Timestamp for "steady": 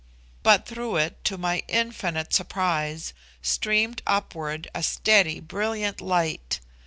4.81-5.39